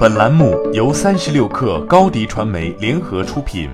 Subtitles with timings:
[0.00, 3.68] 本栏目由三十六氪高低传媒联合出品。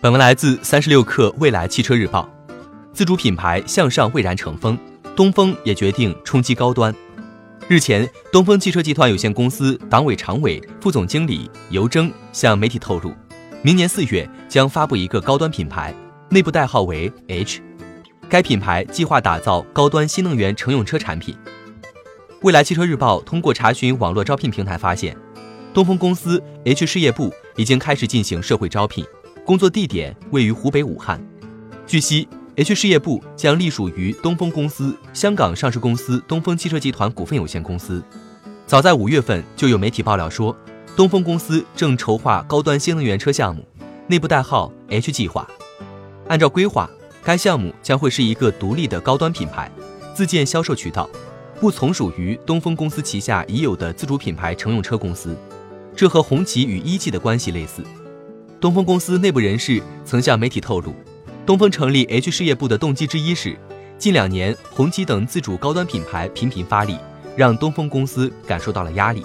[0.00, 2.28] 本文来自三十六氪未来汽车日报。
[2.92, 4.78] 自主品牌向上蔚然成风，
[5.16, 6.94] 东风也决定冲击高端。
[7.66, 13.12] 日前，东风汽车集团有限公司党委常委、副总经理尤征向媒体透露，
[13.60, 15.92] 明年四月将发布一个高端品牌，
[16.28, 17.60] 内部代号为 H。
[18.28, 21.36] 该品牌计划打造高端新能源乘用车产品。
[22.42, 25.16] 未来汽车日报通过查询网络招聘平台发现，
[25.72, 29.06] 东风公司 H 事业部已经开始进行社会招聘，
[29.46, 31.24] 工作地点位于湖北武汉。
[31.86, 32.26] 据悉
[32.56, 38.02] ，H 事业部将隶属于东风公司香港上市公司东风汽车集团股份有限公司。
[38.66, 40.56] 早在五月份就有媒体爆料说，
[40.96, 43.64] 东风公司正筹划高端新能源车项目，
[44.08, 45.48] 内部代号 H 计划。
[46.26, 46.90] 按照规划，
[47.22, 49.70] 该项目将会是一个独立的高端品牌，
[50.12, 51.08] 自建销售渠道。
[51.62, 55.36] 不从属于东风公司旗下已有的自主品牌乘用车公司，
[55.94, 57.84] 这和红旗与一汽的关系类似。
[58.60, 60.92] 东风公司内部人士曾向媒体透露，
[61.46, 63.56] 东风成立 H 事业部的动机之一是，
[63.96, 66.98] 近两年红旗等自主高端品牌频频发力，
[67.36, 69.24] 让东风公司感受到了压力。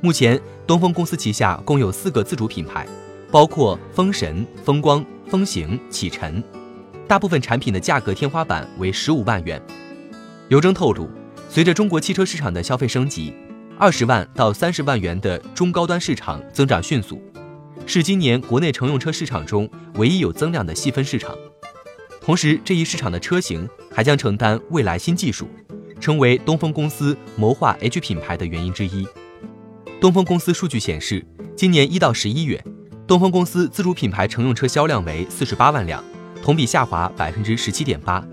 [0.00, 2.84] 目前，东风公司旗下共有四个自主品牌，
[3.30, 6.42] 包括风神、风光、风行、启辰，
[7.06, 9.62] 大部分产品的价格天花板为十五万元。
[10.48, 11.08] 尤征透露。
[11.54, 13.32] 随着中国汽车市场的消费升级，
[13.78, 17.22] 二十万到三十万元的中高端市场增长迅速，
[17.86, 21.32] 是今年国内乘用车市场中唯一有增量的细分市场。
[22.20, 25.48] 同时，这一市场的车型还将承担未来新技术，
[26.00, 29.06] 成为东风公司谋划 H 品牌的原因之一。
[30.00, 32.60] 东风公司数据显示，今年一到十一月，
[33.06, 36.02] 东风公司自主品牌乘用车销量为四十八万辆，
[36.42, 38.26] 同比下滑百分之十七点八。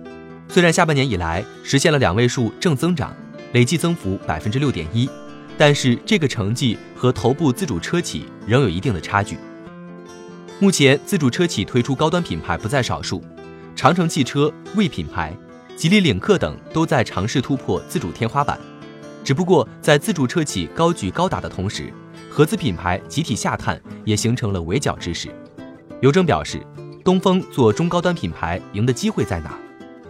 [0.52, 3.16] 虽然下半年以来实现了两位数正增长，
[3.54, 5.10] 累计增幅百分之六点一，
[5.58, 9.38] 但是这个成绩和头部自主车企仍有一定的差距。
[10.60, 13.24] 目前自主车企推出高端品牌不在少数，
[13.78, 15.34] 长城汽车、魏品牌、
[15.78, 18.60] 吉利领克等都在尝试突破自主天花板。
[19.24, 21.94] 只不过在自主车企高举高打的同时，
[22.30, 25.30] 合资品牌集体下探也形成了围剿之势。
[26.02, 26.62] 尤征表示，
[27.06, 29.58] 东风做中高端品牌赢的机会在哪？